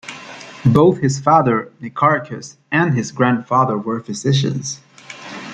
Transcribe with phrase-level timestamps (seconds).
[0.65, 4.79] Both his father, Nicarchus, and his grandfather were physicians.